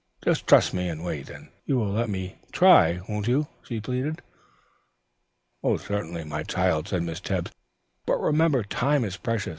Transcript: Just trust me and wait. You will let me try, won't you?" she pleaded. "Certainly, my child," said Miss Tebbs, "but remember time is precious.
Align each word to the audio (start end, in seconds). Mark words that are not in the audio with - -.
Just 0.23 0.47
trust 0.47 0.73
me 0.73 0.89
and 0.89 1.05
wait. 1.05 1.29
You 1.67 1.77
will 1.77 1.91
let 1.91 2.09
me 2.09 2.37
try, 2.51 3.01
won't 3.07 3.27
you?" 3.27 3.45
she 3.61 3.79
pleaded. 3.79 4.23
"Certainly, 5.63 6.23
my 6.23 6.41
child," 6.41 6.87
said 6.87 7.03
Miss 7.03 7.19
Tebbs, 7.21 7.51
"but 8.07 8.19
remember 8.19 8.63
time 8.63 9.03
is 9.05 9.17
precious. 9.17 9.49